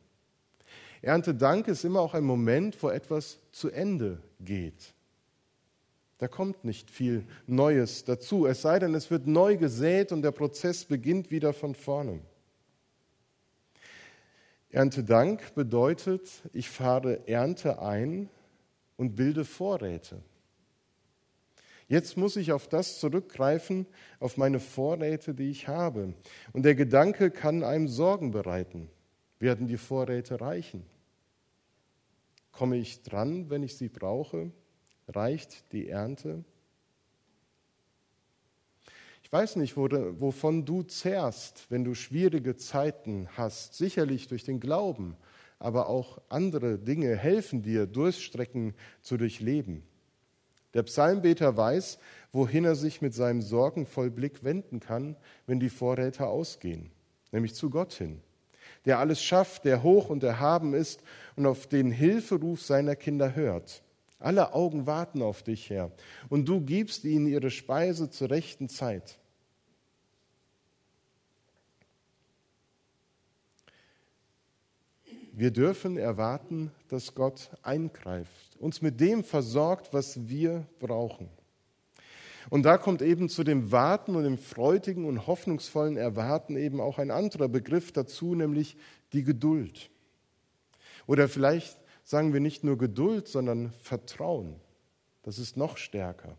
Erntedank 1.02 1.68
ist 1.68 1.84
immer 1.84 2.00
auch 2.00 2.14
ein 2.14 2.24
Moment, 2.24 2.82
wo 2.82 2.88
etwas 2.88 3.38
zu 3.50 3.70
Ende 3.70 4.22
geht. 4.40 4.94
Da 6.18 6.28
kommt 6.28 6.64
nicht 6.64 6.90
viel 6.90 7.26
Neues 7.48 8.04
dazu, 8.04 8.46
es 8.46 8.62
sei 8.62 8.78
denn, 8.78 8.94
es 8.94 9.10
wird 9.10 9.26
neu 9.26 9.56
gesät 9.56 10.12
und 10.12 10.22
der 10.22 10.30
Prozess 10.30 10.84
beginnt 10.84 11.32
wieder 11.32 11.52
von 11.52 11.74
vorne. 11.74 12.20
Erntedank 14.70 15.54
bedeutet, 15.54 16.30
ich 16.52 16.70
fahre 16.70 17.26
Ernte 17.26 17.82
ein, 17.82 18.30
und 19.02 19.16
bilde 19.16 19.44
Vorräte. 19.44 20.22
Jetzt 21.88 22.16
muss 22.16 22.36
ich 22.36 22.52
auf 22.52 22.68
das 22.68 23.00
zurückgreifen, 23.00 23.84
auf 24.20 24.36
meine 24.36 24.60
Vorräte, 24.60 25.34
die 25.34 25.50
ich 25.50 25.66
habe. 25.66 26.14
Und 26.52 26.62
der 26.62 26.76
Gedanke 26.76 27.32
kann 27.32 27.64
einem 27.64 27.88
Sorgen 27.88 28.30
bereiten. 28.30 28.88
Werden 29.40 29.66
die 29.66 29.76
Vorräte 29.76 30.40
reichen? 30.40 30.86
Komme 32.52 32.76
ich 32.76 33.02
dran, 33.02 33.50
wenn 33.50 33.64
ich 33.64 33.76
sie 33.76 33.88
brauche? 33.88 34.52
Reicht 35.08 35.72
die 35.72 35.88
Ernte? 35.88 36.44
Ich 39.24 39.32
weiß 39.32 39.56
nicht, 39.56 39.76
wovon 39.76 40.64
du 40.64 40.84
zehrst, 40.84 41.66
wenn 41.70 41.82
du 41.82 41.96
schwierige 41.96 42.54
Zeiten 42.54 43.28
hast, 43.36 43.74
sicherlich 43.74 44.28
durch 44.28 44.44
den 44.44 44.60
Glauben, 44.60 45.16
aber 45.62 45.88
auch 45.88 46.20
andere 46.28 46.76
Dinge 46.76 47.16
helfen 47.16 47.62
dir, 47.62 47.86
Durststrecken 47.86 48.74
zu 49.00 49.16
durchleben. 49.16 49.84
Der 50.74 50.82
Psalmbeter 50.82 51.56
weiß, 51.56 51.98
wohin 52.32 52.64
er 52.64 52.74
sich 52.74 53.00
mit 53.00 53.14
seinem 53.14 53.42
sorgenvoll 53.42 54.10
Blick 54.10 54.42
wenden 54.42 54.80
kann, 54.80 55.16
wenn 55.46 55.60
die 55.60 55.68
Vorräte 55.68 56.26
ausgehen, 56.26 56.90
nämlich 57.30 57.54
zu 57.54 57.70
Gott 57.70 57.92
hin, 57.92 58.20
der 58.86 58.98
alles 58.98 59.22
schafft, 59.22 59.64
der 59.64 59.84
hoch 59.84 60.10
und 60.10 60.24
erhaben 60.24 60.74
ist 60.74 61.00
und 61.36 61.46
auf 61.46 61.68
den 61.68 61.92
Hilferuf 61.92 62.62
seiner 62.62 62.96
Kinder 62.96 63.36
hört. 63.36 63.84
Alle 64.18 64.54
Augen 64.54 64.86
warten 64.86 65.22
auf 65.22 65.44
dich, 65.44 65.70
Herr, 65.70 65.92
und 66.28 66.48
du 66.48 66.60
gibst 66.60 67.04
ihnen 67.04 67.28
ihre 67.28 67.50
Speise 67.52 68.10
zur 68.10 68.30
rechten 68.30 68.68
Zeit. 68.68 69.20
Wir 75.34 75.50
dürfen 75.50 75.96
erwarten, 75.96 76.70
dass 76.88 77.14
Gott 77.14 77.48
eingreift, 77.62 78.56
uns 78.58 78.82
mit 78.82 79.00
dem 79.00 79.24
versorgt, 79.24 79.94
was 79.94 80.28
wir 80.28 80.66
brauchen. 80.78 81.30
Und 82.50 82.64
da 82.64 82.76
kommt 82.76 83.00
eben 83.00 83.30
zu 83.30 83.42
dem 83.42 83.72
Warten 83.72 84.14
und 84.14 84.24
dem 84.24 84.36
freudigen 84.36 85.06
und 85.06 85.26
hoffnungsvollen 85.26 85.96
Erwarten 85.96 86.56
eben 86.56 86.82
auch 86.82 86.98
ein 86.98 87.10
anderer 87.10 87.48
Begriff 87.48 87.92
dazu, 87.92 88.34
nämlich 88.34 88.76
die 89.14 89.24
Geduld. 89.24 89.88
Oder 91.06 91.28
vielleicht 91.28 91.78
sagen 92.04 92.34
wir 92.34 92.40
nicht 92.40 92.62
nur 92.62 92.76
Geduld, 92.76 93.26
sondern 93.26 93.72
Vertrauen. 93.80 94.56
Das 95.22 95.38
ist 95.38 95.56
noch 95.56 95.78
stärker. 95.78 96.36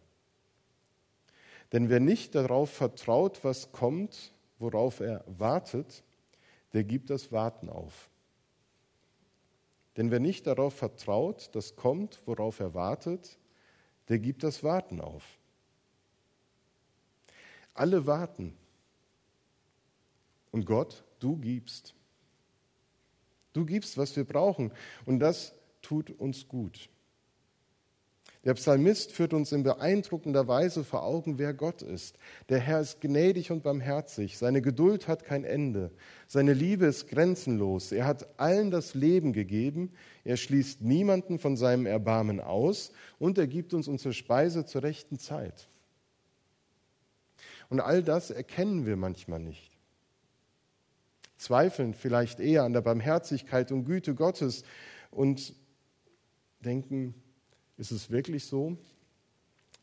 Denn 1.71 1.89
wer 1.89 1.99
nicht 1.99 2.35
darauf 2.35 2.69
vertraut, 2.69 3.43
was 3.43 3.71
kommt, 3.71 4.33
worauf 4.59 4.99
er 4.99 5.23
wartet, 5.25 6.03
der 6.73 6.83
gibt 6.83 7.09
das 7.09 7.31
Warten 7.31 7.69
auf. 7.69 8.11
Denn 9.97 10.09
wer 10.11 10.19
nicht 10.19 10.47
darauf 10.47 10.73
vertraut, 10.73 11.49
das 11.53 11.75
kommt, 11.75 12.21
worauf 12.25 12.59
er 12.59 12.73
wartet, 12.73 13.37
der 14.09 14.19
gibt 14.19 14.43
das 14.43 14.63
Warten 14.63 14.99
auf. 14.99 15.23
Alle 17.73 18.05
warten. 18.05 18.55
Und 20.51 20.65
Gott, 20.65 21.03
du 21.19 21.37
gibst. 21.37 21.95
Du 23.53 23.65
gibst, 23.65 23.97
was 23.97 24.15
wir 24.15 24.23
brauchen. 24.23 24.71
Und 25.05 25.19
das 25.19 25.53
tut 25.81 26.09
uns 26.11 26.47
gut. 26.47 26.89
Der 28.45 28.55
Psalmist 28.55 29.13
führt 29.13 29.33
uns 29.33 29.53
in 29.53 29.63
beeindruckender 29.63 30.49
Weise 30.49 30.83
vor 30.83 31.03
Augen, 31.03 31.37
wer 31.37 31.53
Gott 31.53 31.81
ist. 31.81 32.17
Der 32.49 32.59
Herr 32.59 32.81
ist 32.81 32.99
gnädig 32.99 33.51
und 33.51 33.63
barmherzig. 33.63 34.37
Seine 34.37 34.61
Geduld 34.61 35.07
hat 35.07 35.23
kein 35.23 35.45
Ende. 35.45 35.91
Seine 36.27 36.51
Liebe 36.51 36.85
ist 36.87 37.07
grenzenlos. 37.07 37.93
Er 37.93 38.05
hat 38.05 38.37
allen 38.37 38.69
das 38.69 38.95
Leben 38.95 39.31
gegeben. 39.31 39.93
Er 40.25 40.35
schließt 40.35 40.81
niemanden 40.81 41.39
von 41.39 41.55
seinem 41.55 41.85
Erbarmen 41.85 42.41
aus 42.41 42.91
und 43.17 43.37
er 43.37 43.47
gibt 43.47 43.73
uns 43.73 43.87
unsere 43.87 44.13
Speise 44.13 44.65
zur 44.65 44.83
rechten 44.83 45.19
Zeit. 45.19 45.69
Und 47.69 47.79
all 47.79 48.03
das 48.03 48.29
erkennen 48.29 48.85
wir 48.85 48.97
manchmal 48.97 49.39
nicht. 49.39 49.71
Zweifeln 51.37 51.93
vielleicht 51.93 52.41
eher 52.41 52.63
an 52.63 52.73
der 52.73 52.81
Barmherzigkeit 52.81 53.71
und 53.71 53.85
Güte 53.85 54.15
Gottes 54.15 54.63
und 55.11 55.55
denken, 56.59 57.15
ist 57.77 57.91
es 57.91 58.09
wirklich 58.09 58.45
so? 58.45 58.77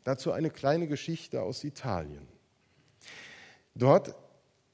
Dazu 0.05 0.33
eine 0.33 0.51
kleine 0.51 0.87
Geschichte 0.87 1.43
aus 1.43 1.65
Italien. 1.65 2.27
Dort 3.75 4.15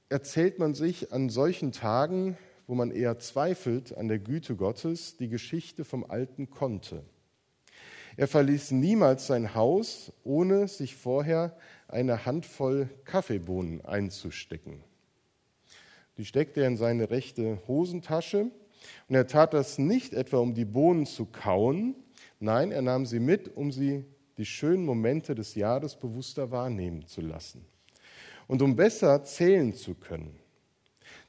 erzählt 0.09 0.59
man 0.59 0.75
sich 0.75 1.13
an 1.13 1.29
solchen 1.29 1.73
Tagen, 1.73 2.39
wo 2.67 2.75
man 2.75 2.91
eher 2.91 3.19
zweifelt 3.19 3.97
an 3.97 4.09
der 4.09 4.19
Güte 4.19 4.57
Gottes, 4.57 5.17
die 5.17 5.29
Geschichte 5.29 5.85
vom 5.85 6.09
alten 6.09 6.51
Conte. 6.51 7.05
Er 8.17 8.29
verließ 8.29 8.71
niemals 8.71 9.27
sein 9.27 9.55
Haus, 9.55 10.13
ohne 10.25 10.69
sich 10.69 10.97
vorher 10.97 11.57
eine 11.87 12.25
Handvoll 12.25 12.89
Kaffeebohnen 13.05 13.85
einzustecken. 13.85 14.83
Die 16.17 16.25
steckte 16.25 16.63
er 16.63 16.69
in 16.69 16.79
seine 16.79 17.11
rechte 17.11 17.61
Hosentasche 17.69 18.51
und 19.09 19.15
er 19.15 19.27
tat 19.27 19.53
das 19.53 19.79
nicht 19.79 20.15
etwa, 20.15 20.39
um 20.39 20.55
die 20.55 20.65
Bohnen 20.65 21.05
zu 21.05 21.27
kauen, 21.27 21.95
Nein, 22.39 22.73
er 22.73 22.83
nahm 22.83 23.07
sie 23.07 23.21
mit, 23.21 23.57
um 23.57 23.73
sie 23.73 24.05
die 24.37 24.45
schönen 24.45 24.85
Momente 24.85 25.35
des 25.35 25.55
Jahres 25.55 25.97
bewusster 25.97 26.51
wahrnehmen 26.51 27.07
zu 27.07 27.21
lassen 27.21 27.65
und 28.47 28.63
um 28.63 28.77
besser 28.77 29.25
zählen 29.25 29.73
zu 29.73 29.95
können. 29.95 30.39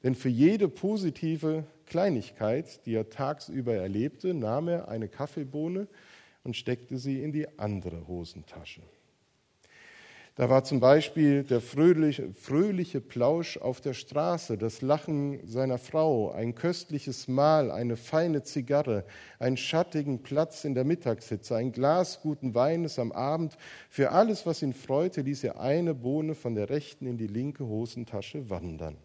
Denn 0.04 0.16
für 0.16 0.30
jede 0.30 0.68
positive 0.68 1.66
Kleinigkeit, 1.86 2.86
die 2.86 2.94
er 2.94 3.10
tagsüber 3.10 3.76
erlebte, 3.76 4.34
nahm 4.34 4.68
er 4.68 4.90
eine 4.90 5.08
Kaffeebohne 5.08 5.88
und 6.44 6.56
steckte 6.56 6.98
sie 6.98 7.24
in 7.24 7.32
die 7.32 7.58
andere 7.58 8.08
Hosentasche. 8.08 8.82
Da 10.38 10.52
war 10.52 10.64
zum 10.64 10.80
Beispiel 10.80 11.44
der 11.44 11.62
fröhliche, 11.62 12.32
fröhliche 12.32 13.02
Plausch 13.02 13.58
auf 13.58 13.82
der 13.82 13.96
Straße, 13.96 14.56
das 14.56 14.84
Lachen 14.84 15.40
seiner 15.48 15.80
Frau, 15.80 16.30
ein 16.30 16.54
köstliches 16.54 17.28
Mahl, 17.28 17.72
eine 17.72 17.98
feine 17.98 18.44
Zigarre, 18.44 19.04
einen 19.40 19.58
schattigen 19.58 20.22
Platz 20.22 20.64
in 20.64 20.76
der 20.76 20.86
Mittagshitze, 20.86 21.56
ein 21.56 21.72
Glas 21.72 22.22
guten 22.22 22.54
Weines 22.54 23.00
am 23.00 23.12
Abend. 23.12 23.58
Für 23.90 24.12
alles, 24.12 24.46
was 24.46 24.62
ihn 24.62 24.74
freute, 24.74 25.22
ließ 25.22 25.44
er 25.44 25.60
eine 25.60 25.96
Bohne 25.96 26.36
von 26.36 26.54
der 26.54 26.70
rechten 26.70 27.08
in 27.08 27.18
die 27.18 27.26
linke 27.26 27.66
Hosentasche 27.66 28.48
wandern. 28.48 28.96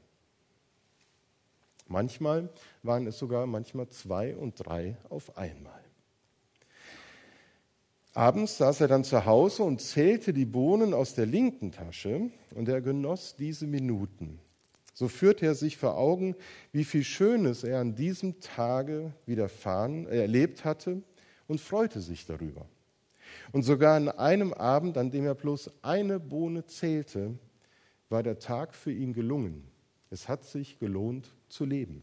Manchmal 1.88 2.50
waren 2.82 3.06
es 3.06 3.18
sogar 3.18 3.46
manchmal 3.46 3.88
zwei 3.88 4.36
und 4.36 4.56
drei 4.56 4.98
auf 5.08 5.38
einmal. 5.38 5.81
Abends 8.14 8.58
saß 8.58 8.82
er 8.82 8.88
dann 8.88 9.04
zu 9.04 9.24
Hause 9.24 9.62
und 9.62 9.80
zählte 9.80 10.34
die 10.34 10.44
Bohnen 10.44 10.92
aus 10.92 11.14
der 11.14 11.24
linken 11.24 11.72
Tasche 11.72 12.30
und 12.54 12.68
er 12.68 12.82
genoss 12.82 13.36
diese 13.36 13.66
Minuten. 13.66 14.38
So 14.92 15.08
führte 15.08 15.46
er 15.46 15.54
sich 15.54 15.78
vor 15.78 15.96
Augen, 15.96 16.36
wie 16.72 16.84
viel 16.84 17.04
Schönes 17.04 17.64
er 17.64 17.80
an 17.80 17.94
diesem 17.94 18.40
Tage 18.40 19.12
widerfahren, 19.24 20.06
äh, 20.06 20.20
erlebt 20.20 20.64
hatte 20.64 21.02
und 21.48 21.60
freute 21.60 22.00
sich 22.00 22.26
darüber. 22.26 22.66
Und 23.52 23.62
sogar 23.62 23.96
an 23.96 24.10
einem 24.10 24.52
Abend, 24.52 24.98
an 24.98 25.10
dem 25.10 25.24
er 25.24 25.34
bloß 25.34 25.70
eine 25.82 26.20
Bohne 26.20 26.66
zählte, 26.66 27.38
war 28.10 28.22
der 28.22 28.38
Tag 28.38 28.74
für 28.74 28.92
ihn 28.92 29.14
gelungen. 29.14 29.64
Es 30.10 30.28
hat 30.28 30.44
sich 30.44 30.78
gelohnt 30.78 31.34
zu 31.48 31.64
leben. 31.64 32.02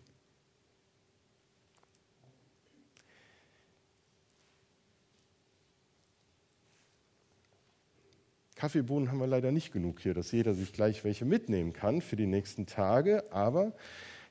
Kaffeebohnen 8.59 9.09
haben 9.09 9.19
wir 9.19 9.27
leider 9.27 9.53
nicht 9.53 9.71
genug 9.71 10.01
hier, 10.01 10.13
dass 10.13 10.33
jeder 10.33 10.53
sich 10.53 10.73
gleich 10.73 11.05
welche 11.05 11.23
mitnehmen 11.23 11.71
kann 11.71 12.01
für 12.01 12.17
die 12.17 12.27
nächsten 12.27 12.65
Tage. 12.65 13.23
Aber 13.31 13.71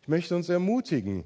ich 0.02 0.08
möchte 0.08 0.36
uns 0.36 0.50
ermutigen 0.50 1.24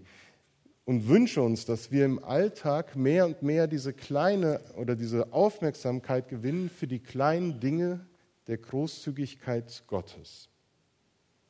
und 0.84 1.08
wünsche 1.08 1.42
uns, 1.42 1.64
dass 1.64 1.90
wir 1.90 2.04
im 2.04 2.22
Alltag 2.22 2.94
mehr 2.94 3.26
und 3.26 3.42
mehr 3.42 3.66
diese 3.66 3.92
kleine 3.92 4.60
oder 4.76 4.94
diese 4.94 5.32
Aufmerksamkeit 5.32 6.28
gewinnen 6.28 6.70
für 6.70 6.86
die 6.86 7.00
kleinen 7.00 7.58
Dinge 7.58 8.06
der 8.46 8.58
Großzügigkeit 8.58 9.82
Gottes. 9.88 10.51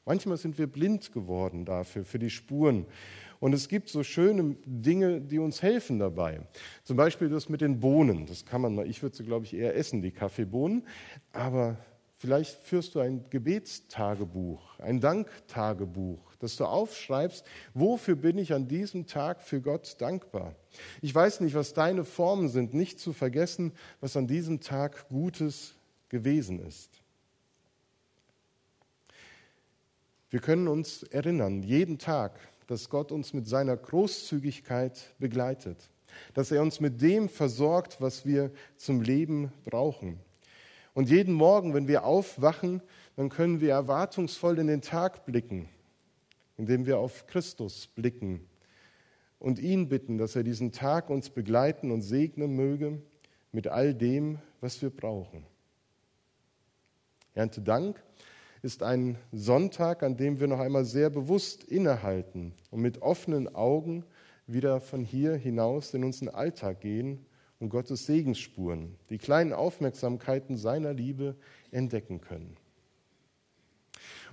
Manchmal 0.04 0.36
sind 0.36 0.58
wir 0.58 0.66
blind 0.66 1.12
geworden 1.12 1.64
dafür, 1.64 2.04
für 2.04 2.18
die 2.18 2.30
Spuren. 2.30 2.86
Und 3.38 3.52
es 3.54 3.68
gibt 3.68 3.88
so 3.88 4.02
schöne 4.02 4.56
Dinge, 4.64 5.20
die 5.20 5.38
uns 5.38 5.62
helfen 5.62 5.98
dabei. 5.98 6.42
Zum 6.84 6.96
Beispiel 6.96 7.28
das 7.28 7.48
mit 7.48 7.60
den 7.60 7.80
Bohnen. 7.80 8.26
Das 8.26 8.44
kann 8.44 8.60
man 8.60 8.74
mal, 8.74 8.88
ich 8.88 9.02
würde 9.02 9.16
sie, 9.16 9.24
glaube 9.24 9.46
ich, 9.46 9.54
eher 9.54 9.76
essen, 9.76 10.00
die 10.00 10.12
Kaffeebohnen. 10.12 10.86
Aber 11.32 11.76
vielleicht 12.18 12.62
führst 12.62 12.94
du 12.94 13.00
ein 13.00 13.24
Gebetstagebuch, 13.30 14.78
ein 14.78 15.00
Danktagebuch, 15.00 16.36
dass 16.36 16.56
du 16.56 16.66
aufschreibst, 16.66 17.44
wofür 17.74 18.14
bin 18.14 18.38
ich 18.38 18.52
an 18.52 18.68
diesem 18.68 19.06
Tag 19.06 19.42
für 19.42 19.60
Gott 19.60 19.96
dankbar. 20.00 20.54
Ich 21.00 21.12
weiß 21.12 21.40
nicht, 21.40 21.56
was 21.56 21.74
deine 21.74 22.04
Formen 22.04 22.48
sind, 22.48 22.74
nicht 22.74 23.00
zu 23.00 23.12
vergessen, 23.12 23.72
was 24.00 24.16
an 24.16 24.28
diesem 24.28 24.60
Tag 24.60 25.08
Gutes 25.08 25.74
gewesen 26.08 26.60
ist. 26.60 27.01
Wir 30.32 30.40
können 30.40 30.66
uns 30.66 31.02
erinnern, 31.02 31.62
jeden 31.62 31.98
Tag, 31.98 32.40
dass 32.66 32.88
Gott 32.88 33.12
uns 33.12 33.34
mit 33.34 33.46
seiner 33.46 33.76
Großzügigkeit 33.76 35.14
begleitet, 35.18 35.90
dass 36.32 36.50
er 36.50 36.62
uns 36.62 36.80
mit 36.80 37.02
dem 37.02 37.28
versorgt, 37.28 38.00
was 38.00 38.24
wir 38.24 38.50
zum 38.78 39.02
Leben 39.02 39.52
brauchen. 39.66 40.18
Und 40.94 41.10
jeden 41.10 41.34
Morgen, 41.34 41.74
wenn 41.74 41.86
wir 41.86 42.04
aufwachen, 42.04 42.80
dann 43.14 43.28
können 43.28 43.60
wir 43.60 43.72
erwartungsvoll 43.72 44.58
in 44.58 44.68
den 44.68 44.80
Tag 44.80 45.26
blicken, 45.26 45.68
indem 46.56 46.86
wir 46.86 46.96
auf 46.96 47.26
Christus 47.26 47.88
blicken 47.88 48.48
und 49.38 49.58
ihn 49.58 49.90
bitten, 49.90 50.16
dass 50.16 50.34
er 50.34 50.44
diesen 50.44 50.72
Tag 50.72 51.10
uns 51.10 51.28
begleiten 51.28 51.90
und 51.90 52.00
segnen 52.00 52.56
möge 52.56 53.02
mit 53.52 53.68
all 53.68 53.94
dem, 53.94 54.38
was 54.62 54.80
wir 54.80 54.88
brauchen. 54.88 55.44
Ernte 57.34 57.60
Dank 57.60 58.02
ist 58.62 58.82
ein 58.82 59.18
Sonntag, 59.32 60.02
an 60.02 60.16
dem 60.16 60.38
wir 60.38 60.46
noch 60.46 60.60
einmal 60.60 60.84
sehr 60.84 61.10
bewusst 61.10 61.64
innehalten 61.64 62.54
und 62.70 62.80
mit 62.80 63.02
offenen 63.02 63.52
Augen 63.54 64.04
wieder 64.46 64.80
von 64.80 65.04
hier 65.04 65.34
hinaus 65.34 65.92
in 65.94 66.04
unseren 66.04 66.28
Alltag 66.28 66.80
gehen 66.80 67.26
und 67.58 67.68
Gottes 67.68 68.06
Segensspuren, 68.06 68.96
die 69.10 69.18
kleinen 69.18 69.52
Aufmerksamkeiten 69.52 70.56
seiner 70.56 70.92
Liebe 70.92 71.36
entdecken 71.72 72.20
können. 72.20 72.56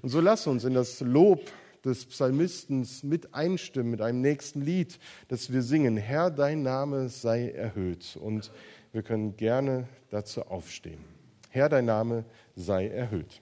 Und 0.02 0.10
so 0.10 0.22
lass 0.22 0.48
uns 0.48 0.64
in 0.64 0.74
das 0.74 1.02
Lob 1.02 1.42
des 1.84 2.06
Psalmisten 2.06 2.88
mit 3.04 3.34
einstimmen 3.34 3.92
mit 3.92 4.02
einem 4.02 4.22
nächsten 4.22 4.62
Lied, 4.62 5.00
das 5.28 5.52
wir 5.52 5.62
singen. 5.62 5.98
Herr, 5.98 6.30
dein 6.30 6.62
Name 6.62 7.10
sei 7.10 7.50
erhöht. 7.50 8.18
Und 8.22 8.52
wir 8.92 9.04
können 9.04 9.38
gerne 9.38 9.88
dazu 10.10 10.44
aufstehen. 10.44 11.04
Herr, 11.50 11.70
dein 11.70 11.86
Name 11.86 12.26
sei 12.56 12.88
erhöht. 12.88 13.42